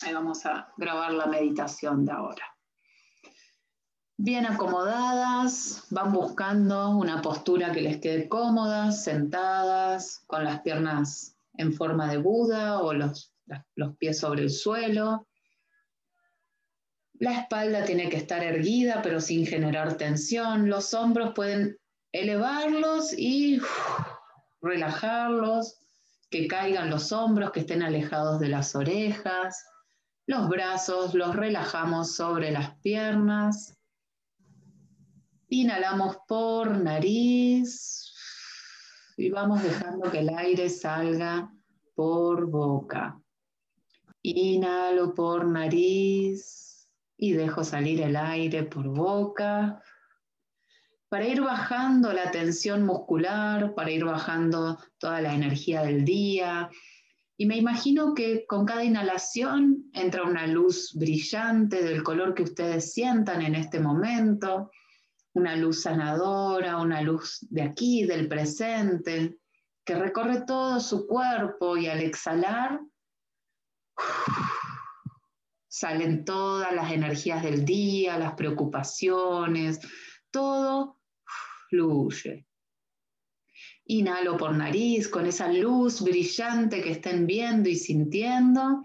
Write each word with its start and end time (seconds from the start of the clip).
Ahí 0.00 0.12
vamos 0.12 0.46
a 0.46 0.72
grabar 0.76 1.12
la 1.12 1.26
meditación 1.26 2.04
de 2.04 2.12
ahora. 2.12 2.44
Bien 4.16 4.46
acomodadas, 4.46 5.86
van 5.90 6.12
buscando 6.12 6.90
una 6.90 7.22
postura 7.22 7.72
que 7.72 7.82
les 7.82 8.00
quede 8.00 8.28
cómoda, 8.28 8.92
sentadas, 8.92 10.24
con 10.26 10.44
las 10.44 10.60
piernas 10.62 11.36
en 11.54 11.72
forma 11.72 12.10
de 12.10 12.18
Buda 12.18 12.80
o 12.80 12.92
los, 12.92 13.32
los 13.74 13.96
pies 13.96 14.18
sobre 14.18 14.42
el 14.42 14.50
suelo. 14.50 15.26
La 17.14 17.40
espalda 17.40 17.84
tiene 17.84 18.08
que 18.08 18.16
estar 18.16 18.42
erguida 18.42 19.02
pero 19.02 19.20
sin 19.20 19.46
generar 19.46 19.96
tensión. 19.96 20.68
Los 20.68 20.94
hombros 20.94 21.32
pueden 21.34 21.76
elevarlos 22.12 23.12
y 23.16 23.60
relajarlos, 24.60 25.78
que 26.30 26.46
caigan 26.46 26.90
los 26.90 27.12
hombros, 27.12 27.52
que 27.52 27.60
estén 27.60 27.82
alejados 27.82 28.38
de 28.40 28.48
las 28.48 28.74
orejas. 28.74 29.64
Los 30.28 30.46
brazos 30.50 31.14
los 31.14 31.34
relajamos 31.34 32.14
sobre 32.14 32.50
las 32.50 32.76
piernas. 32.80 33.78
Inhalamos 35.48 36.18
por 36.28 36.76
nariz 36.76 38.12
y 39.16 39.30
vamos 39.30 39.62
dejando 39.62 40.10
que 40.10 40.18
el 40.18 40.28
aire 40.28 40.68
salga 40.68 41.50
por 41.94 42.44
boca. 42.44 43.18
Inhalo 44.20 45.14
por 45.14 45.46
nariz 45.46 46.90
y 47.16 47.32
dejo 47.32 47.64
salir 47.64 48.02
el 48.02 48.14
aire 48.14 48.64
por 48.64 48.86
boca 48.86 49.82
para 51.08 51.26
ir 51.26 51.40
bajando 51.40 52.12
la 52.12 52.30
tensión 52.30 52.84
muscular, 52.84 53.74
para 53.74 53.90
ir 53.90 54.04
bajando 54.04 54.78
toda 54.98 55.22
la 55.22 55.32
energía 55.32 55.84
del 55.84 56.04
día, 56.04 56.68
y 57.40 57.46
me 57.46 57.56
imagino 57.56 58.14
que 58.14 58.44
con 58.46 58.66
cada 58.66 58.82
inhalación 58.82 59.88
entra 59.92 60.24
una 60.24 60.48
luz 60.48 60.92
brillante 60.94 61.84
del 61.84 62.02
color 62.02 62.34
que 62.34 62.42
ustedes 62.42 62.92
sientan 62.92 63.42
en 63.42 63.54
este 63.54 63.78
momento, 63.78 64.72
una 65.34 65.54
luz 65.54 65.82
sanadora, 65.82 66.78
una 66.78 67.00
luz 67.00 67.46
de 67.48 67.62
aquí, 67.62 68.04
del 68.04 68.26
presente, 68.26 69.38
que 69.84 69.94
recorre 69.94 70.40
todo 70.46 70.80
su 70.80 71.06
cuerpo 71.06 71.76
y 71.76 71.86
al 71.86 72.00
exhalar 72.00 72.80
salen 75.68 76.24
todas 76.24 76.72
las 76.74 76.90
energías 76.90 77.44
del 77.44 77.64
día, 77.64 78.18
las 78.18 78.32
preocupaciones, 78.32 79.78
todo 80.32 81.00
fluye. 81.68 82.47
Inhalo 83.90 84.36
por 84.36 84.54
nariz 84.54 85.08
con 85.08 85.26
esa 85.26 85.48
luz 85.50 86.02
brillante 86.02 86.82
que 86.82 86.92
estén 86.92 87.26
viendo 87.26 87.68
y 87.68 87.74
sintiendo. 87.74 88.82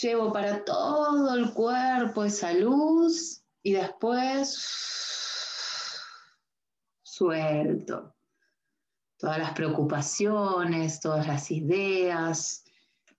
Llevo 0.00 0.32
para 0.32 0.64
todo 0.64 1.34
el 1.34 1.52
cuerpo 1.52 2.24
esa 2.24 2.52
luz 2.52 3.42
y 3.62 3.72
después 3.72 4.58
suelto 7.02 8.14
todas 9.18 9.38
las 9.38 9.52
preocupaciones, 9.52 10.98
todas 10.98 11.26
las 11.26 11.50
ideas, 11.50 12.64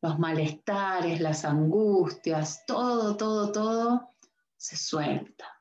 los 0.01 0.17
malestares, 0.17 1.21
las 1.21 1.45
angustias, 1.45 2.63
todo, 2.65 3.15
todo, 3.15 3.51
todo 3.51 4.15
se 4.57 4.75
suelta. 4.75 5.60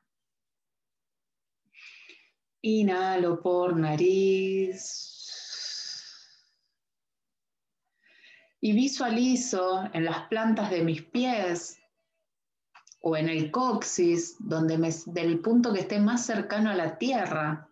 Inhalo 2.63 3.41
por 3.41 3.75
nariz. 3.75 5.17
Y 8.61 8.73
visualizo 8.75 9.89
en 9.95 10.05
las 10.05 10.29
plantas 10.29 10.71
de 10.71 10.85
mis 10.85 11.03
pies 11.03 11.79
o 13.01 13.17
en 13.17 13.31
el 13.31 13.51
coxis, 13.51 14.37
donde 14.39 14.77
del 15.07 15.41
punto 15.41 15.73
que 15.73 15.81
esté 15.81 15.99
más 15.99 16.27
cercano 16.27 16.69
a 16.69 16.75
la 16.75 16.99
tierra, 16.99 17.71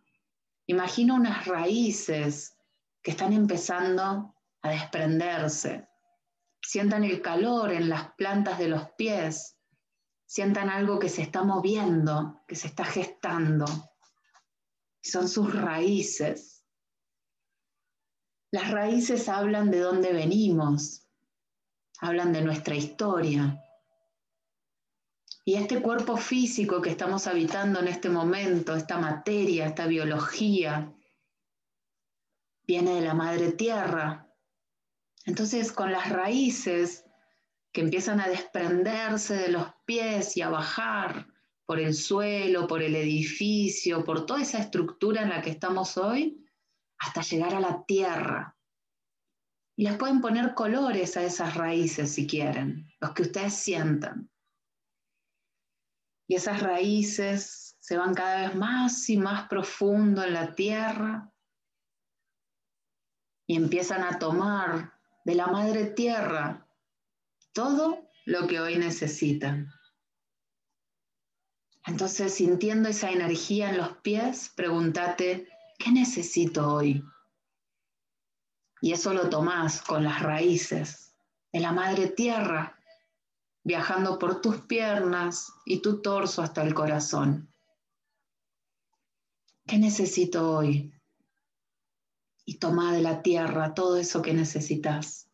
imagino 0.66 1.16
unas 1.16 1.46
raíces 1.46 2.56
que 3.02 3.10
están 3.10 3.34
empezando 3.34 4.34
a 4.62 4.70
desprenderse. 4.70 5.86
Sientan 6.62 7.04
el 7.04 7.20
calor 7.20 7.72
en 7.72 7.90
las 7.90 8.14
plantas 8.14 8.58
de 8.58 8.68
los 8.68 8.90
pies, 8.92 9.58
sientan 10.24 10.70
algo 10.70 10.98
que 10.98 11.10
se 11.10 11.20
está 11.20 11.42
moviendo, 11.42 12.42
que 12.48 12.56
se 12.56 12.68
está 12.68 12.86
gestando 12.86 13.66
son 15.02 15.28
sus 15.28 15.54
raíces. 15.54 16.64
Las 18.50 18.70
raíces 18.70 19.28
hablan 19.28 19.70
de 19.70 19.80
dónde 19.80 20.12
venimos, 20.12 21.06
hablan 22.00 22.32
de 22.32 22.42
nuestra 22.42 22.74
historia. 22.74 23.62
Y 25.44 25.54
este 25.54 25.80
cuerpo 25.80 26.16
físico 26.16 26.82
que 26.82 26.90
estamos 26.90 27.26
habitando 27.26 27.80
en 27.80 27.88
este 27.88 28.10
momento, 28.10 28.74
esta 28.74 28.98
materia, 28.98 29.66
esta 29.66 29.86
biología, 29.86 30.94
viene 32.66 32.94
de 32.94 33.00
la 33.00 33.14
madre 33.14 33.52
tierra. 33.52 34.30
Entonces, 35.24 35.72
con 35.72 35.90
las 35.90 36.10
raíces 36.10 37.04
que 37.72 37.80
empiezan 37.80 38.20
a 38.20 38.28
desprenderse 38.28 39.36
de 39.36 39.48
los 39.48 39.66
pies 39.86 40.36
y 40.36 40.42
a 40.42 40.50
bajar, 40.50 41.26
por 41.68 41.78
el 41.78 41.94
suelo, 41.94 42.66
por 42.66 42.80
el 42.80 42.96
edificio, 42.96 44.02
por 44.02 44.24
toda 44.24 44.40
esa 44.40 44.58
estructura 44.58 45.20
en 45.20 45.28
la 45.28 45.42
que 45.42 45.50
estamos 45.50 45.98
hoy, 45.98 46.42
hasta 46.98 47.20
llegar 47.20 47.54
a 47.54 47.60
la 47.60 47.84
tierra. 47.84 48.56
Y 49.76 49.84
les 49.84 49.98
pueden 49.98 50.22
poner 50.22 50.54
colores 50.54 51.18
a 51.18 51.24
esas 51.24 51.56
raíces 51.56 52.14
si 52.14 52.26
quieren, 52.26 52.88
los 53.00 53.12
que 53.12 53.20
ustedes 53.20 53.52
sientan. 53.52 54.30
Y 56.26 56.36
esas 56.36 56.62
raíces 56.62 57.76
se 57.78 57.98
van 57.98 58.14
cada 58.14 58.48
vez 58.48 58.56
más 58.56 59.10
y 59.10 59.18
más 59.18 59.46
profundo 59.46 60.24
en 60.24 60.32
la 60.32 60.54
tierra 60.54 61.30
y 63.46 63.56
empiezan 63.56 64.04
a 64.04 64.18
tomar 64.18 64.94
de 65.22 65.34
la 65.34 65.48
madre 65.48 65.84
tierra 65.84 66.66
todo 67.52 68.10
lo 68.24 68.46
que 68.46 68.58
hoy 68.58 68.78
necesitan. 68.78 69.70
Entonces, 71.88 72.34
sintiendo 72.34 72.90
esa 72.90 73.10
energía 73.10 73.70
en 73.70 73.78
los 73.78 73.96
pies, 74.02 74.52
pregúntate, 74.54 75.48
¿qué 75.78 75.90
necesito 75.90 76.74
hoy? 76.74 77.02
Y 78.82 78.92
eso 78.92 79.14
lo 79.14 79.30
tomás 79.30 79.80
con 79.80 80.04
las 80.04 80.22
raíces 80.22 81.16
de 81.50 81.60
la 81.60 81.72
madre 81.72 82.08
tierra, 82.08 82.78
viajando 83.64 84.18
por 84.18 84.42
tus 84.42 84.60
piernas 84.60 85.50
y 85.64 85.80
tu 85.80 86.02
torso 86.02 86.42
hasta 86.42 86.62
el 86.62 86.74
corazón. 86.74 87.50
¿Qué 89.66 89.78
necesito 89.78 90.56
hoy? 90.56 90.92
Y 92.44 92.58
toma 92.58 92.92
de 92.92 93.00
la 93.00 93.22
tierra 93.22 93.72
todo 93.72 93.96
eso 93.96 94.20
que 94.20 94.34
necesitas. 94.34 95.30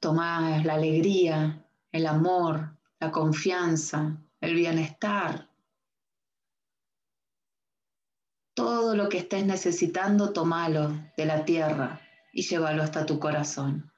Toma 0.00 0.62
la 0.64 0.74
alegría, 0.74 1.62
el 1.96 2.06
amor, 2.06 2.76
la 3.00 3.10
confianza, 3.10 4.16
el 4.40 4.54
bienestar. 4.54 5.48
Todo 8.54 8.94
lo 8.94 9.08
que 9.08 9.18
estés 9.18 9.44
necesitando, 9.44 10.32
tomalo 10.32 10.90
de 11.16 11.26
la 11.26 11.44
tierra 11.44 12.00
y 12.32 12.42
llévalo 12.42 12.82
hasta 12.82 13.04
tu 13.06 13.18
corazón. 13.18 13.90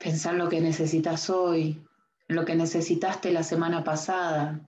Pensar 0.00 0.34
en 0.34 0.38
lo 0.38 0.48
que 0.48 0.60
necesitas 0.60 1.28
hoy, 1.28 1.84
lo 2.28 2.44
que 2.44 2.54
necesitaste 2.54 3.32
la 3.32 3.42
semana 3.42 3.82
pasada 3.82 4.60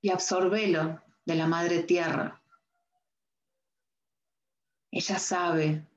y 0.00 0.10
absorbelo 0.10 1.02
de 1.26 1.34
la 1.34 1.46
madre 1.46 1.82
tierra. 1.82 2.41
Ella 4.92 5.18
sabe, 5.18 5.88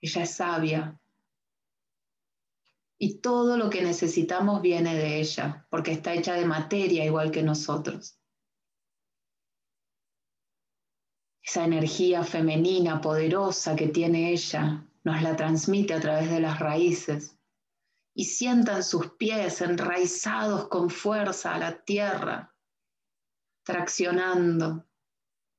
ella 0.00 0.22
es 0.22 0.30
sabia. 0.30 1.00
Y 2.96 3.18
todo 3.18 3.56
lo 3.56 3.68
que 3.68 3.82
necesitamos 3.82 4.62
viene 4.62 4.94
de 4.94 5.20
ella, 5.20 5.66
porque 5.68 5.90
está 5.90 6.14
hecha 6.14 6.34
de 6.34 6.46
materia 6.46 7.04
igual 7.04 7.32
que 7.32 7.42
nosotros. 7.42 8.18
Esa 11.42 11.64
energía 11.64 12.22
femenina 12.22 13.00
poderosa 13.00 13.74
que 13.74 13.88
tiene 13.88 14.32
ella 14.32 14.86
nos 15.02 15.22
la 15.22 15.34
transmite 15.36 15.94
a 15.94 16.00
través 16.00 16.30
de 16.30 16.40
las 16.40 16.60
raíces 16.60 17.36
y 18.14 18.24
sientan 18.24 18.82
sus 18.82 19.12
pies 19.12 19.60
enraizados 19.60 20.68
con 20.68 20.88
fuerza 20.88 21.54
a 21.54 21.58
la 21.58 21.84
tierra, 21.84 22.54
traccionando 23.64 24.86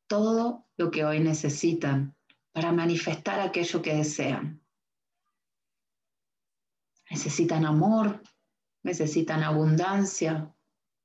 todo 0.08 0.68
lo 0.78 0.90
que 0.90 1.06
hoy 1.06 1.20
necesitan 1.20 2.17
para 2.58 2.72
manifestar 2.72 3.40
aquello 3.40 3.84
que 3.84 3.94
desean. 3.94 4.60
Necesitan 7.12 7.64
amor, 7.66 8.24
necesitan 8.82 9.44
abundancia, 9.44 10.52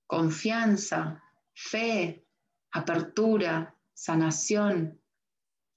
confianza, 0.07 1.23
fe, 1.53 2.27
apertura, 2.71 3.79
sanación, 3.93 4.99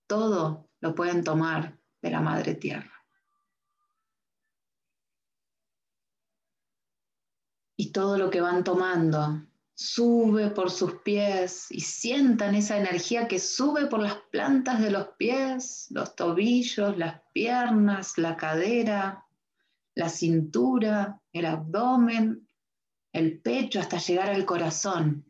todo 0.08 0.70
lo 0.80 0.96
pueden 0.96 1.26
tomar 1.26 1.78
de 2.02 2.10
la 2.10 2.22
Madre 2.22 2.56
Tierra. 2.56 3.06
Y 7.76 7.92
todo 7.92 8.18
lo 8.18 8.30
que 8.30 8.40
van 8.40 8.64
tomando 8.64 9.46
sube 9.76 10.52
por 10.52 10.72
sus 10.72 11.02
pies 11.02 11.68
y 11.70 11.82
sientan 11.82 12.56
esa 12.56 12.78
energía 12.78 13.28
que 13.28 13.40
sube 13.40 13.88
por 13.88 14.00
las 14.00 14.16
plantas 14.32 14.82
de 14.82 14.90
los 14.90 15.10
pies, 15.18 15.88
los 15.90 16.16
tobillos, 16.16 16.98
las 16.98 17.22
piernas, 17.34 18.18
la 18.18 18.38
cadera, 18.38 19.26
la 19.94 20.08
cintura, 20.08 21.22
el 21.34 21.46
abdomen, 21.46 22.48
el 23.12 23.42
pecho 23.42 23.82
hasta 23.82 23.98
llegar 23.98 24.30
al 24.30 24.46
corazón. 24.46 25.30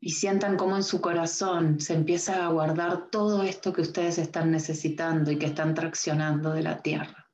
Y 0.00 0.10
sientan 0.10 0.56
cómo 0.56 0.76
en 0.76 0.84
su 0.84 1.00
corazón 1.00 1.80
se 1.80 1.94
empieza 1.94 2.46
a 2.46 2.50
guardar 2.50 3.10
todo 3.10 3.42
esto 3.42 3.72
que 3.72 3.80
ustedes 3.80 4.18
están 4.18 4.52
necesitando 4.52 5.32
y 5.32 5.38
que 5.38 5.46
están 5.46 5.74
traccionando 5.74 6.52
de 6.52 6.62
la 6.62 6.80
tierra. 6.82 7.27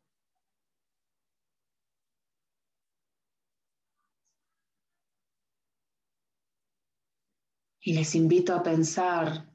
Y 7.87 7.93
les 7.93 8.15
invito 8.15 8.55
a 8.55 8.63
pensar 8.63 9.47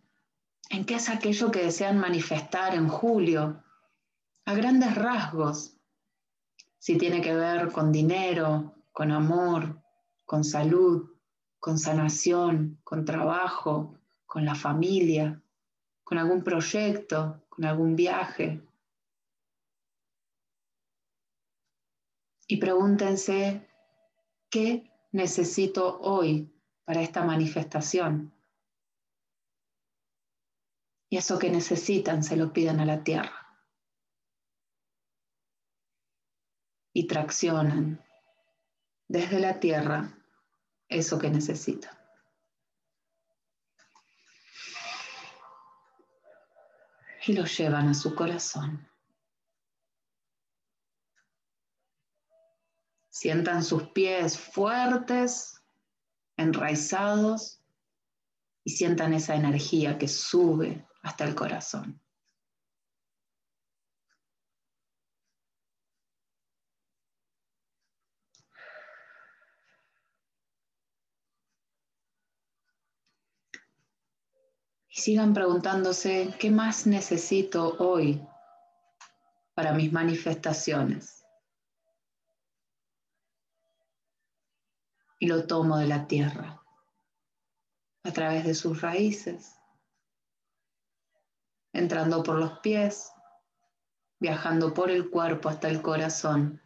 en 0.69 0.85
qué 0.85 0.95
es 0.95 1.09
aquello 1.09 1.49
que 1.49 1.63
desean 1.63 1.97
manifestar 1.97 2.75
en 2.75 2.87
julio, 2.87 3.63
a 4.45 4.53
grandes 4.53 4.93
rasgos, 4.93 5.75
si 6.77 6.95
tiene 6.99 7.21
que 7.21 7.33
ver 7.33 7.71
con 7.71 7.91
dinero, 7.91 8.75
con 8.91 9.11
amor, 9.11 9.81
con 10.25 10.43
salud, 10.43 11.09
con 11.57 11.79
sanación, 11.79 12.79
con 12.83 13.03
trabajo, 13.03 13.97
con 14.27 14.45
la 14.45 14.53
familia, 14.53 15.41
con 16.03 16.19
algún 16.19 16.43
proyecto, 16.43 17.43
con 17.49 17.65
algún 17.65 17.95
viaje. 17.95 18.61
Y 22.45 22.57
pregúntense, 22.57 23.67
¿qué 24.51 24.91
necesito 25.11 25.99
hoy 26.01 26.53
para 26.89 27.01
esta 27.01 27.23
manifestación. 27.23 28.33
Y 31.07 31.17
eso 31.17 31.37
que 31.37 31.51
necesitan 31.51 32.23
se 32.23 32.35
lo 32.35 32.51
piden 32.51 32.79
a 32.79 32.85
la 32.85 33.03
tierra. 33.03 33.55
Y 36.91 37.05
traccionan 37.05 38.03
desde 39.07 39.39
la 39.39 39.59
tierra 39.59 40.17
eso 40.87 41.19
que 41.19 41.29
necesitan. 41.29 41.95
Y 47.27 47.33
lo 47.33 47.45
llevan 47.45 47.89
a 47.89 47.93
su 47.93 48.15
corazón. 48.15 48.89
Sientan 53.09 53.63
sus 53.63 53.91
pies 53.91 54.39
fuertes 54.39 55.58
enraizados 56.39 57.61
y 58.63 58.71
sientan 58.71 59.13
esa 59.13 59.35
energía 59.35 59.97
que 59.97 60.07
sube 60.07 60.87
hasta 61.03 61.25
el 61.25 61.35
corazón. 61.35 62.01
Y 74.91 75.01
sigan 75.01 75.33
preguntándose, 75.33 76.33
¿qué 76.39 76.49
más 76.49 76.87
necesito 76.87 77.75
hoy 77.79 78.25
para 79.53 79.73
mis 79.73 79.91
manifestaciones? 79.91 81.18
Y 85.19 85.27
lo 85.27 85.45
tomo 85.45 85.77
de 85.77 85.87
la 85.87 86.07
tierra 86.07 86.63
a 88.03 88.11
través 88.11 88.45
de 88.45 88.55
sus 88.55 88.81
raíces, 88.81 89.59
entrando 91.73 92.23
por 92.23 92.39
los 92.39 92.59
pies, 92.59 93.11
viajando 94.19 94.73
por 94.73 94.89
el 94.89 95.09
cuerpo 95.09 95.49
hasta 95.49 95.69
el 95.69 95.81
corazón, 95.81 96.61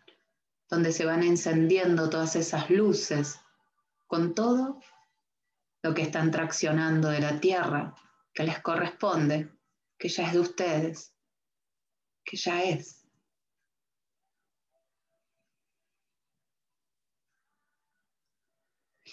donde 0.70 0.92
se 0.92 1.06
van 1.06 1.24
encendiendo 1.24 2.10
todas 2.10 2.36
esas 2.36 2.70
luces 2.70 3.40
con 4.08 4.34
todo 4.36 4.80
lo 5.82 5.94
que 5.94 6.04
están 6.04 6.32
traccionando 6.32 7.10
de 7.10 7.20
la 7.20 7.40
tierra, 7.40 7.96
que 8.34 8.44
les 8.44 8.62
corresponde, 8.62 9.52
que 9.98 10.08
ya 10.10 10.28
es 10.28 10.34
de 10.34 10.40
ustedes, 10.40 11.16
que 12.24 12.38
ya 12.38 12.64
es. 12.64 13.03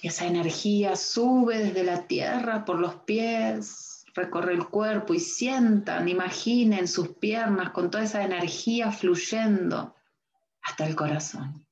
Y 0.02 0.08
esa 0.08 0.26
energía 0.26 0.96
sube 0.96 1.58
desde 1.58 1.84
la 1.84 2.06
tierra 2.06 2.64
por 2.64 2.78
los 2.78 2.94
pies, 3.04 4.06
recorre 4.14 4.54
el 4.54 4.66
cuerpo 4.66 5.12
y 5.12 5.20
sientan, 5.20 6.08
imaginen 6.08 6.88
sus 6.88 7.08
piernas 7.16 7.70
con 7.70 7.90
toda 7.90 8.04
esa 8.04 8.24
energía 8.24 8.92
fluyendo 8.92 9.94
hasta 10.62 10.86
el 10.86 10.96
corazón. 10.96 11.66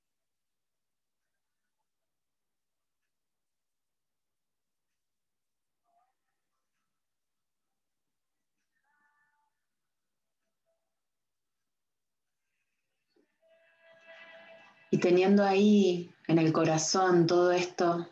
Y 14.90 14.98
teniendo 14.98 15.44
ahí 15.44 16.10
en 16.26 16.38
el 16.38 16.52
corazón 16.52 17.26
todo 17.26 17.52
esto 17.52 18.06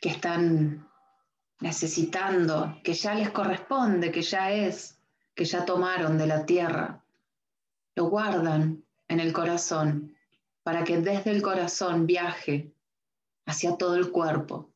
que 0.00 0.10
están 0.10 0.88
necesitando, 1.60 2.78
que 2.84 2.94
ya 2.94 3.14
les 3.14 3.30
corresponde, 3.30 4.10
que 4.12 4.22
ya 4.22 4.52
es, 4.52 4.98
que 5.34 5.44
ya 5.44 5.64
tomaron 5.64 6.18
de 6.18 6.26
la 6.26 6.46
tierra, 6.46 7.04
lo 7.94 8.04
guardan 8.08 8.84
en 9.08 9.20
el 9.20 9.32
corazón 9.32 10.14
para 10.62 10.84
que 10.84 10.98
desde 10.98 11.30
el 11.30 11.42
corazón 11.42 12.06
viaje 12.06 12.72
hacia 13.46 13.76
todo 13.76 13.96
el 13.96 14.10
cuerpo, 14.10 14.70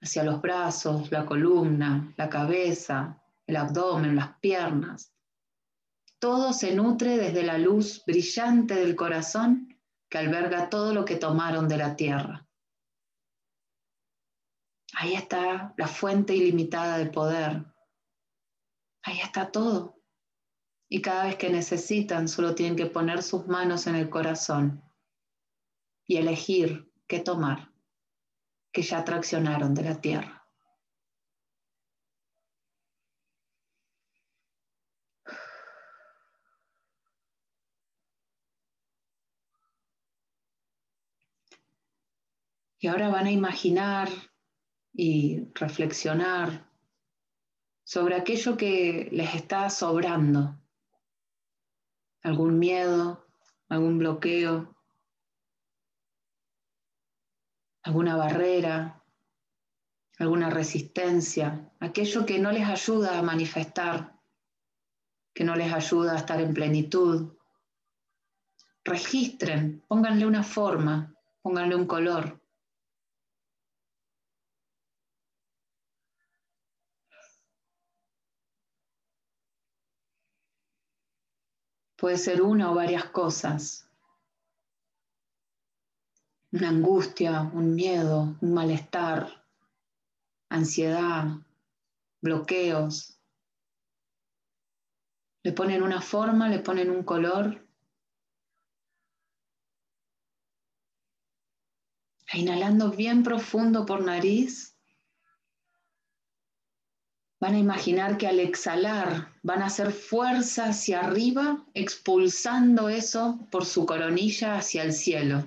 hacia 0.00 0.24
los 0.24 0.40
brazos, 0.40 1.12
la 1.12 1.26
columna, 1.26 2.12
la 2.16 2.28
cabeza, 2.28 3.22
el 3.46 3.56
abdomen, 3.56 4.16
las 4.16 4.38
piernas. 4.38 5.12
Todo 6.18 6.52
se 6.52 6.74
nutre 6.74 7.18
desde 7.18 7.42
la 7.42 7.58
luz 7.58 8.02
brillante 8.06 8.74
del 8.74 8.96
corazón 8.96 9.76
que 10.08 10.18
alberga 10.18 10.70
todo 10.70 10.94
lo 10.94 11.04
que 11.04 11.16
tomaron 11.16 11.68
de 11.68 11.76
la 11.76 11.96
tierra. 11.96 12.46
Ahí 14.96 15.14
está 15.14 15.74
la 15.76 15.88
fuente 15.88 16.34
ilimitada 16.34 16.98
de 16.98 17.06
poder. 17.06 17.64
Ahí 19.02 19.20
está 19.20 19.50
todo. 19.50 20.00
Y 20.88 21.02
cada 21.02 21.24
vez 21.24 21.36
que 21.36 21.50
necesitan, 21.50 22.28
solo 22.28 22.54
tienen 22.54 22.76
que 22.76 22.86
poner 22.86 23.22
sus 23.22 23.46
manos 23.46 23.86
en 23.86 23.96
el 23.96 24.08
corazón 24.08 24.82
y 26.06 26.16
elegir 26.18 26.92
qué 27.08 27.18
tomar, 27.20 27.72
que 28.72 28.82
ya 28.82 29.04
traccionaron 29.04 29.74
de 29.74 29.82
la 29.82 30.00
tierra. 30.00 30.46
Y 42.78 42.86
ahora 42.86 43.08
van 43.08 43.26
a 43.26 43.30
imaginar 43.30 44.10
y 44.94 45.48
reflexionar 45.54 46.70
sobre 47.82 48.14
aquello 48.14 48.56
que 48.56 49.08
les 49.12 49.34
está 49.34 49.68
sobrando, 49.68 50.56
algún 52.22 52.58
miedo, 52.58 53.26
algún 53.68 53.98
bloqueo, 53.98 54.74
alguna 57.82 58.16
barrera, 58.16 59.02
alguna 60.18 60.48
resistencia, 60.48 61.70
aquello 61.80 62.24
que 62.24 62.38
no 62.38 62.52
les 62.52 62.66
ayuda 62.66 63.18
a 63.18 63.22
manifestar, 63.22 64.14
que 65.34 65.44
no 65.44 65.56
les 65.56 65.72
ayuda 65.72 66.12
a 66.12 66.18
estar 66.18 66.40
en 66.40 66.54
plenitud. 66.54 67.36
Registren, 68.84 69.82
pónganle 69.88 70.24
una 70.24 70.44
forma, 70.44 71.14
pónganle 71.42 71.74
un 71.74 71.86
color. 71.86 72.40
Puede 82.04 82.18
ser 82.18 82.42
una 82.42 82.70
o 82.70 82.74
varias 82.74 83.06
cosas. 83.06 83.88
una 86.52 86.68
angustia, 86.68 87.50
un 87.54 87.74
miedo, 87.74 88.36
un 88.42 88.52
malestar, 88.52 89.42
ansiedad, 90.50 91.38
bloqueos. 92.20 93.18
Le 95.44 95.52
ponen 95.52 95.82
una 95.82 96.02
forma, 96.02 96.50
le 96.50 96.58
ponen 96.58 96.90
un 96.90 97.04
color. 97.04 97.66
E 102.34 102.38
inhalando 102.38 102.90
bien 102.90 103.22
profundo 103.22 103.86
por 103.86 104.04
nariz, 104.04 104.73
van 107.44 107.56
a 107.56 107.58
imaginar 107.58 108.16
que 108.16 108.26
al 108.26 108.40
exhalar 108.40 109.30
van 109.42 109.60
a 109.60 109.66
hacer 109.66 109.92
fuerza 109.92 110.70
hacia 110.70 111.00
arriba, 111.00 111.62
expulsando 111.74 112.88
eso 112.88 113.38
por 113.50 113.66
su 113.66 113.84
coronilla 113.84 114.56
hacia 114.56 114.82
el 114.82 114.94
cielo. 114.94 115.44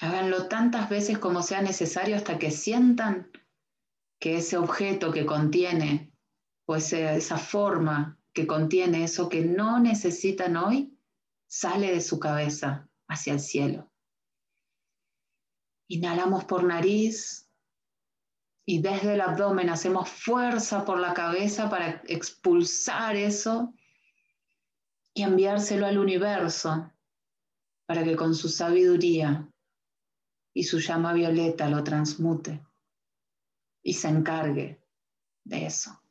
Háganlo 0.00 0.48
tantas 0.48 0.90
veces 0.90 1.16
como 1.18 1.42
sea 1.42 1.62
necesario 1.62 2.16
hasta 2.16 2.40
que 2.40 2.50
sientan 2.50 3.30
que 4.20 4.38
ese 4.38 4.56
objeto 4.56 5.12
que 5.12 5.24
contiene 5.24 6.12
o 6.66 6.74
esa 6.74 7.38
forma 7.38 8.18
que 8.32 8.48
contiene 8.48 9.04
eso 9.04 9.28
que 9.28 9.42
no 9.42 9.78
necesitan 9.78 10.56
hoy 10.56 10.98
sale 11.46 11.92
de 11.92 12.00
su 12.00 12.18
cabeza 12.18 12.88
hacia 13.06 13.34
el 13.34 13.38
cielo. 13.38 13.92
Inhalamos 15.88 16.46
por 16.46 16.64
nariz 16.64 17.45
y 18.68 18.80
desde 18.82 19.14
el 19.14 19.20
abdomen 19.20 19.70
hacemos 19.70 20.10
fuerza 20.10 20.84
por 20.84 20.98
la 20.98 21.14
cabeza 21.14 21.70
para 21.70 22.02
expulsar 22.08 23.14
eso 23.14 23.72
y 25.14 25.22
enviárselo 25.22 25.86
al 25.86 25.98
universo 25.98 26.92
para 27.86 28.02
que 28.02 28.16
con 28.16 28.34
su 28.34 28.48
sabiduría 28.48 29.48
y 30.52 30.64
su 30.64 30.80
llama 30.80 31.12
violeta 31.12 31.68
lo 31.68 31.84
transmute 31.84 32.60
y 33.84 33.94
se 33.94 34.08
encargue 34.08 34.82
de 35.44 35.66
eso. 35.66 36.02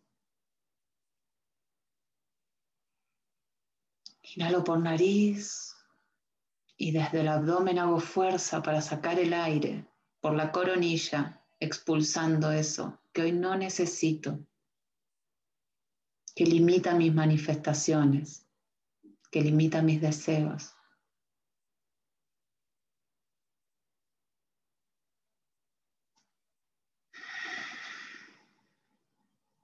Inhalo 4.22 4.64
por 4.64 4.80
nariz 4.80 5.76
y 6.78 6.92
desde 6.92 7.20
el 7.20 7.28
abdomen 7.28 7.80
hago 7.80 8.00
fuerza 8.00 8.64
para 8.64 8.82
sacar 8.82 9.20
el 9.20 9.34
aire 9.34 9.86
por 10.22 10.36
la 10.36 10.54
coronilla, 10.54 11.45
expulsando 11.60 12.52
eso 12.52 13.00
que 13.14 13.24
hoy 13.24 13.32
no 13.32 13.56
necesito, 13.56 14.40
que 16.36 16.46
limita 16.46 16.94
mis 16.96 17.14
manifestaciones, 17.14 18.46
que 19.32 19.42
limita 19.42 19.82
mis 19.82 20.02
deseos. 20.02 20.76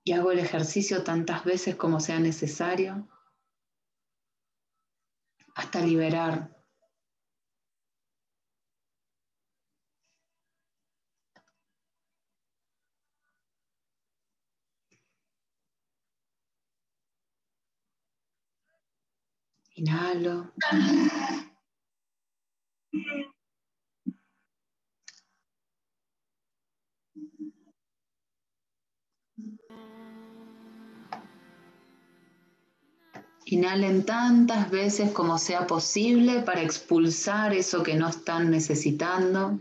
y 0.03 0.13
hago 0.13 0.31
el 0.31 0.39
ejercicio 0.39 1.03
tantas 1.03 1.45
veces 1.45 1.75
como 1.75 1.99
sea 1.99 2.19
necesario 2.19 3.07
hasta 5.55 5.81
liberar. 5.81 6.60
Inhalo. 19.81 20.53
Inhalen 33.45 34.05
tantas 34.05 34.69
veces 34.69 35.11
como 35.13 35.39
sea 35.39 35.65
posible 35.65 36.41
para 36.41 36.61
expulsar 36.61 37.55
eso 37.55 37.81
que 37.81 37.95
no 37.95 38.07
están 38.07 38.51
necesitando. 38.51 39.57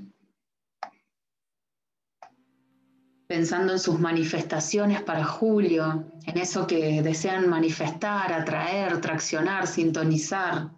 Pensando 3.41 3.73
en 3.73 3.79
sus 3.79 3.99
manifestaciones 3.99 5.01
para 5.01 5.25
julio, 5.25 6.13
en 6.27 6.37
eso 6.37 6.67
que 6.67 7.01
desean 7.01 7.49
manifestar, 7.49 8.35
atraer, 8.35 9.01
traccionar, 9.01 9.67
sintonizar. 9.67 10.73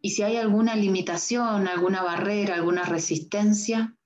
Y 0.00 0.10
si 0.10 0.22
hay 0.22 0.36
alguna 0.36 0.76
limitación, 0.76 1.66
alguna 1.66 2.04
barrera, 2.04 2.54
alguna 2.54 2.84
resistencia, 2.84 3.96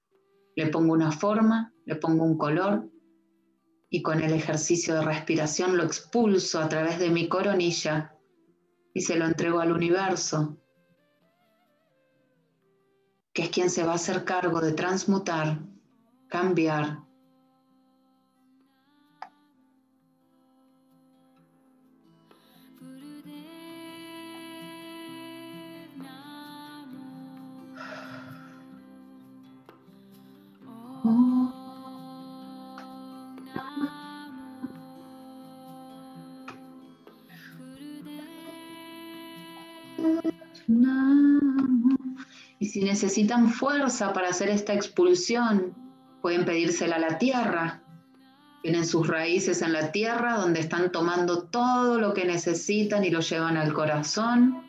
le 0.57 0.69
pongo 0.69 0.95
una 0.95 1.13
forma, 1.13 1.75
le 1.85 1.97
pongo 1.97 2.25
un 2.25 2.39
color 2.39 2.91
y 3.91 4.01
con 4.01 4.23
el 4.23 4.33
ejercicio 4.33 4.95
de 4.95 5.03
respiración 5.03 5.77
lo 5.77 5.83
expulso 5.83 6.61
a 6.61 6.69
través 6.71 6.99
de 6.99 7.11
mi 7.11 7.29
coronilla 7.29 8.17
y 8.95 9.03
se 9.03 9.17
lo 9.17 9.27
entrego 9.27 9.61
al 9.61 9.71
universo, 9.71 10.57
que 13.35 13.43
es 13.43 13.51
quien 13.51 13.69
se 13.69 13.85
va 13.85 13.93
a 13.93 13.97
hacer 13.97 14.25
cargo 14.25 14.63
de 14.63 14.73
transmutar, 14.73 15.61
cambiar. 16.31 17.05
Y 42.59 42.67
si 42.67 42.83
necesitan 42.83 43.51
fuerza 43.51 44.13
para 44.13 44.29
hacer 44.29 44.49
esta 44.49 44.73
expulsión, 44.73 45.75
pueden 46.23 46.45
pedírsela 46.45 46.97
a 46.97 47.01
la 47.01 47.19
tierra. 47.19 47.83
Tienen 48.63 48.87
sus 48.87 49.07
raíces 49.07 49.61
en 49.61 49.73
la 49.73 49.93
tierra 49.93 50.37
donde 50.37 50.61
están 50.61 50.91
tomando 50.91 51.45
todo 51.45 51.99
lo 51.99 52.15
que 52.15 52.25
necesitan 52.25 53.05
y 53.05 53.11
lo 53.11 53.21
llevan 53.21 53.57
al 53.57 53.75
corazón. 53.75 54.65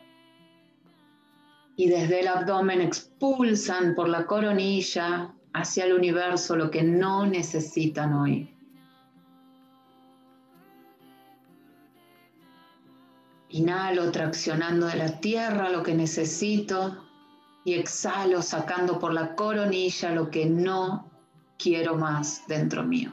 Y 1.76 1.88
desde 1.88 2.20
el 2.20 2.28
abdomen 2.28 2.80
expulsan 2.80 3.94
por 3.94 4.08
la 4.08 4.26
coronilla 4.26 5.34
hacia 5.54 5.84
el 5.84 5.94
universo 5.94 6.56
lo 6.56 6.70
que 6.70 6.82
no 6.82 7.26
necesitan 7.26 8.12
hoy. 8.12 8.55
Inhalo 13.56 14.12
traccionando 14.12 14.86
de 14.86 14.96
la 14.96 15.18
tierra 15.18 15.70
lo 15.70 15.82
que 15.82 15.94
necesito 15.94 17.06
y 17.64 17.72
exhalo 17.72 18.42
sacando 18.42 18.98
por 18.98 19.14
la 19.14 19.34
coronilla 19.34 20.10
lo 20.10 20.30
que 20.30 20.44
no 20.44 21.10
quiero 21.56 21.96
más 21.96 22.42
dentro 22.46 22.84
mío. 22.84 23.12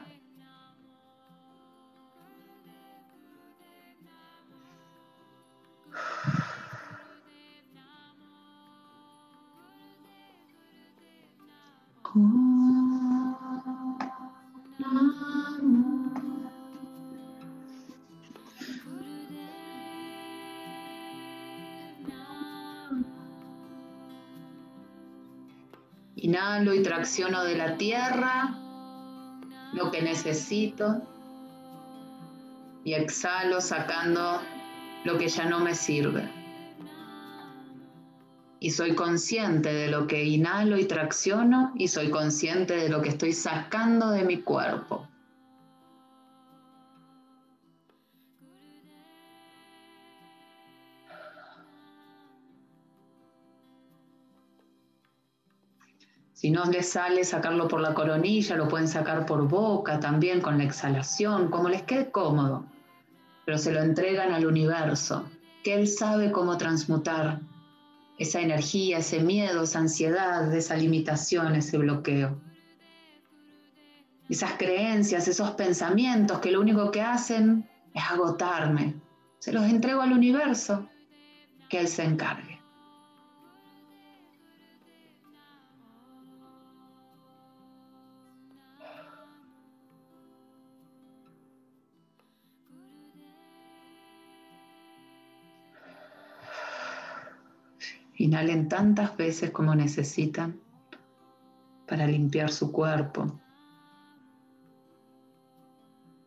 Inhalo 26.24 26.72
y 26.72 26.82
tracciono 26.82 27.44
de 27.44 27.54
la 27.54 27.76
tierra 27.76 28.54
lo 29.74 29.90
que 29.90 30.00
necesito 30.00 31.02
y 32.82 32.94
exhalo 32.94 33.60
sacando 33.60 34.40
lo 35.04 35.18
que 35.18 35.28
ya 35.28 35.44
no 35.44 35.60
me 35.60 35.74
sirve. 35.74 36.26
Y 38.58 38.70
soy 38.70 38.94
consciente 38.94 39.70
de 39.70 39.88
lo 39.88 40.06
que 40.06 40.24
inhalo 40.24 40.78
y 40.78 40.86
tracciono 40.86 41.72
y 41.74 41.88
soy 41.88 42.08
consciente 42.08 42.74
de 42.74 42.88
lo 42.88 43.02
que 43.02 43.10
estoy 43.10 43.34
sacando 43.34 44.08
de 44.08 44.24
mi 44.24 44.38
cuerpo. 44.38 45.06
Si 56.34 56.50
no 56.50 56.64
les 56.64 56.88
sale 56.88 57.22
sacarlo 57.22 57.68
por 57.68 57.80
la 57.80 57.94
coronilla, 57.94 58.56
lo 58.56 58.68
pueden 58.68 58.88
sacar 58.88 59.24
por 59.24 59.46
boca 59.48 60.00
también 60.00 60.40
con 60.40 60.58
la 60.58 60.64
exhalación, 60.64 61.48
como 61.48 61.68
les 61.68 61.84
quede 61.84 62.10
cómodo. 62.10 62.66
Pero 63.46 63.56
se 63.56 63.72
lo 63.72 63.80
entregan 63.80 64.32
al 64.32 64.44
universo, 64.44 65.24
que 65.62 65.74
él 65.74 65.86
sabe 65.86 66.32
cómo 66.32 66.58
transmutar 66.58 67.38
esa 68.18 68.40
energía, 68.40 68.98
ese 68.98 69.20
miedo, 69.20 69.62
esa 69.62 69.78
ansiedad, 69.78 70.52
esa 70.52 70.76
limitación, 70.76 71.54
ese 71.54 71.78
bloqueo. 71.78 72.36
Esas 74.28 74.54
creencias, 74.54 75.28
esos 75.28 75.52
pensamientos 75.52 76.40
que 76.40 76.50
lo 76.50 76.60
único 76.60 76.90
que 76.90 77.00
hacen 77.00 77.70
es 77.94 78.02
agotarme. 78.10 78.96
Se 79.38 79.52
los 79.52 79.64
entrego 79.66 80.00
al 80.00 80.12
universo, 80.12 80.88
que 81.68 81.78
Él 81.78 81.86
se 81.86 82.02
encargue. 82.02 82.53
Inhalen 98.24 98.70
tantas 98.70 99.18
veces 99.18 99.50
como 99.50 99.74
necesitan 99.74 100.58
para 101.86 102.06
limpiar 102.06 102.50
su 102.50 102.72
cuerpo 102.72 103.38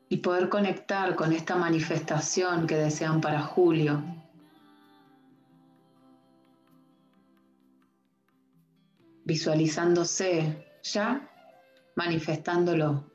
y 0.07 0.17
poder 0.17 0.47
conectar 0.47 1.15
con 1.15 1.33
esta 1.33 1.55
manifestación 1.55 2.67
que 2.67 2.75
desean 2.75 3.19
para 3.19 3.41
Julio. 3.41 4.03
Visualizándose 9.25 10.67
ya 10.83 11.27
manifestándolo, 11.95 13.09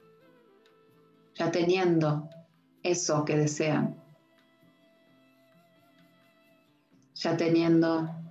ya 1.36 1.52
teniendo 1.52 2.28
eso 2.82 3.24
que 3.24 3.36
desean, 3.36 3.94
ya 7.14 7.36
teniendo 7.36 8.21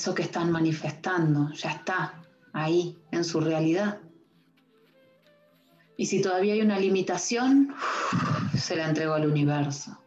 eso 0.00 0.14
que 0.14 0.22
están 0.22 0.50
manifestando 0.50 1.52
ya 1.52 1.72
está 1.72 2.14
ahí 2.54 2.96
en 3.10 3.22
su 3.22 3.38
realidad. 3.38 4.00
Y 5.98 6.06
si 6.06 6.22
todavía 6.22 6.54
hay 6.54 6.62
una 6.62 6.78
limitación, 6.78 7.74
se 8.56 8.76
la 8.76 8.88
entrego 8.88 9.12
al 9.12 9.26
universo. 9.26 10.02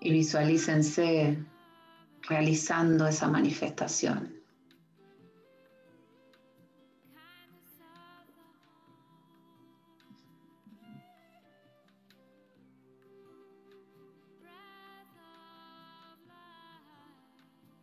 Y 0.00 0.10
visualícense 0.10 1.38
realizando 2.22 3.06
esa 3.06 3.28
manifestación. 3.28 4.32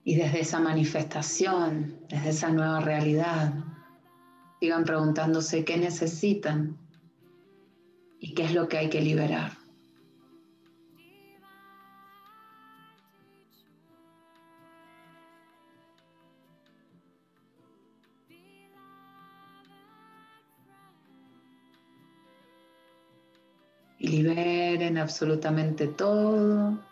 Y 0.03 0.15
desde 0.15 0.41
esa 0.41 0.59
manifestación, 0.59 1.99
desde 2.09 2.29
esa 2.29 2.49
nueva 2.49 2.79
realidad, 2.79 3.53
sigan 4.59 4.83
preguntándose 4.83 5.63
qué 5.63 5.77
necesitan 5.77 6.77
y 8.19 8.33
qué 8.33 8.45
es 8.45 8.53
lo 8.53 8.67
que 8.67 8.77
hay 8.77 8.89
que 8.89 9.01
liberar. 9.01 9.51
Y 23.99 24.07
liberen 24.07 24.97
absolutamente 24.97 25.87
todo 25.87 26.90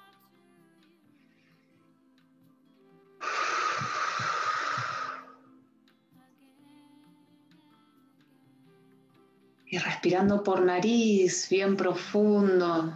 Y 9.71 9.77
respirando 9.77 10.43
por 10.43 10.62
nariz, 10.62 11.47
bien 11.49 11.77
profundo, 11.77 12.91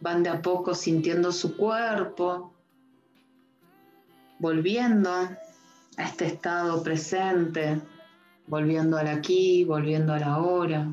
van 0.00 0.22
de 0.24 0.30
a 0.30 0.42
poco 0.42 0.74
sintiendo 0.74 1.30
su 1.30 1.56
cuerpo, 1.56 2.52
volviendo 4.40 5.08
a 5.08 5.38
este 5.96 6.26
estado 6.26 6.82
presente, 6.82 7.80
volviendo 8.48 8.96
al 8.96 9.06
aquí, 9.06 9.64
volviendo 9.64 10.12
a 10.12 10.18
la. 10.18 10.92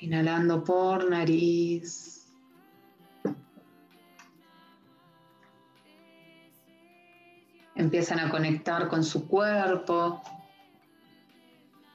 Inhalando 0.00 0.64
por 0.64 1.10
nariz. 1.10 2.23
Empiezan 7.84 8.18
a 8.18 8.30
conectar 8.30 8.88
con 8.88 9.04
su 9.04 9.28
cuerpo, 9.28 10.22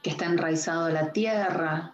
que 0.01 0.11
está 0.11 0.25
enraizado 0.25 0.85
a 0.85 0.91
la 0.91 1.11
tierra, 1.11 1.93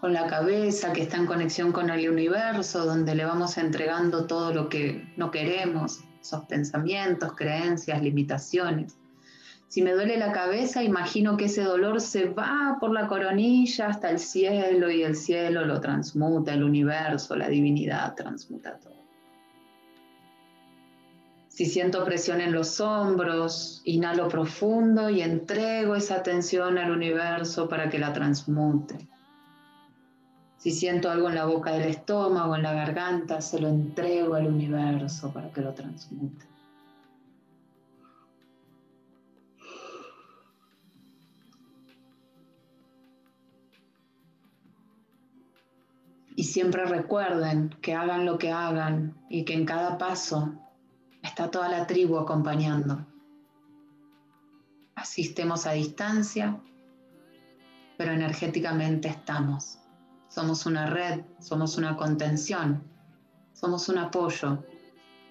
con 0.00 0.12
la 0.12 0.28
cabeza 0.28 0.92
que 0.92 1.02
está 1.02 1.16
en 1.16 1.26
conexión 1.26 1.72
con 1.72 1.90
el 1.90 2.08
universo, 2.08 2.84
donde 2.84 3.14
le 3.14 3.24
vamos 3.24 3.58
entregando 3.58 4.26
todo 4.26 4.54
lo 4.54 4.68
que 4.68 5.12
no 5.16 5.30
queremos, 5.30 6.04
esos 6.20 6.44
pensamientos, 6.44 7.34
creencias, 7.34 8.00
limitaciones. 8.00 8.96
Si 9.66 9.82
me 9.82 9.92
duele 9.92 10.16
la 10.16 10.32
cabeza, 10.32 10.82
imagino 10.82 11.36
que 11.36 11.46
ese 11.46 11.62
dolor 11.62 12.00
se 12.00 12.26
va 12.26 12.78
por 12.80 12.92
la 12.92 13.06
coronilla 13.06 13.88
hasta 13.88 14.08
el 14.08 14.18
cielo 14.18 14.90
y 14.90 15.02
el 15.02 15.14
cielo 15.14 15.66
lo 15.66 15.80
transmuta, 15.80 16.54
el 16.54 16.62
universo, 16.62 17.36
la 17.36 17.48
divinidad 17.48 18.14
transmuta 18.14 18.78
todo. 18.78 18.97
Si 21.58 21.66
siento 21.66 22.04
presión 22.04 22.40
en 22.40 22.52
los 22.52 22.78
hombros, 22.78 23.82
inhalo 23.82 24.28
profundo 24.28 25.10
y 25.10 25.22
entrego 25.22 25.96
esa 25.96 26.22
tensión 26.22 26.78
al 26.78 26.92
universo 26.92 27.68
para 27.68 27.90
que 27.90 27.98
la 27.98 28.12
transmute. 28.12 29.08
Si 30.56 30.70
siento 30.70 31.10
algo 31.10 31.28
en 31.28 31.34
la 31.34 31.46
boca 31.46 31.72
del 31.72 31.88
estómago, 31.88 32.54
en 32.54 32.62
la 32.62 32.74
garganta, 32.74 33.40
se 33.40 33.58
lo 33.58 33.66
entrego 33.66 34.36
al 34.36 34.46
universo 34.46 35.32
para 35.32 35.50
que 35.50 35.60
lo 35.60 35.74
transmute. 35.74 36.46
Y 46.36 46.44
siempre 46.44 46.84
recuerden 46.84 47.70
que 47.82 47.96
hagan 47.96 48.26
lo 48.26 48.38
que 48.38 48.52
hagan 48.52 49.16
y 49.28 49.44
que 49.44 49.54
en 49.54 49.66
cada 49.66 49.98
paso 49.98 50.54
Está 51.38 51.52
toda 51.52 51.68
la 51.68 51.86
tribu 51.86 52.18
acompañando. 52.18 53.06
Asistemos 54.96 55.68
a 55.68 55.70
distancia, 55.70 56.60
pero 57.96 58.10
energéticamente 58.10 59.06
estamos. 59.06 59.78
Somos 60.26 60.66
una 60.66 60.86
red, 60.86 61.20
somos 61.38 61.78
una 61.78 61.96
contención, 61.96 62.82
somos 63.52 63.88
un 63.88 63.98
apoyo 63.98 64.64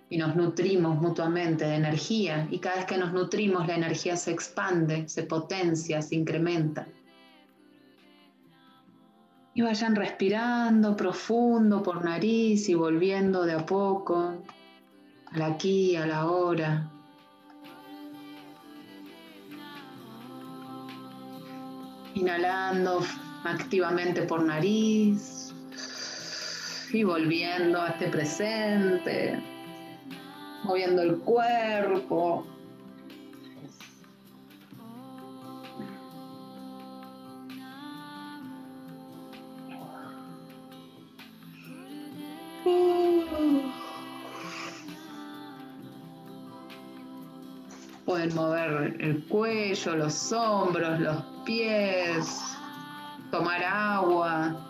y 0.09 0.17
nos 0.17 0.33
nutrimos 0.37 0.95
mutuamente 0.95 1.65
de 1.65 1.75
energía 1.75 2.47
y 2.51 2.59
cada 2.59 2.77
vez 2.77 2.85
que 2.85 2.97
nos 2.97 3.11
nutrimos 3.11 3.67
la 3.67 3.75
energía 3.75 4.15
se 4.15 4.31
expande, 4.31 5.09
se 5.09 5.23
potencia, 5.23 6.01
se 6.01 6.15
incrementa. 6.15 6.87
Y 9.53 9.61
vayan 9.61 9.93
respirando 9.93 10.95
profundo 10.95 11.83
por 11.83 12.05
nariz 12.05 12.69
y 12.69 12.75
volviendo 12.75 13.45
de 13.45 13.55
a 13.55 13.65
poco 13.65 14.35
al 15.33 15.41
aquí, 15.41 15.95
a 15.95 16.05
la 16.05 16.25
hora. 16.27 16.89
Inhalando 22.15 23.01
activamente 23.43 24.23
por 24.23 24.43
nariz 24.43 25.53
y 26.91 27.03
volviendo 27.03 27.81
a 27.81 27.89
este 27.89 28.07
presente, 28.07 29.41
moviendo 30.63 31.01
el 31.01 31.17
cuerpo. 31.19 32.45
mover 48.33 48.95
el 48.99 49.23
cuello, 49.25 49.95
los 49.95 50.31
hombros, 50.31 50.99
los 50.99 51.23
pies, 51.45 52.57
tomar 53.31 53.63
agua. 53.63 54.67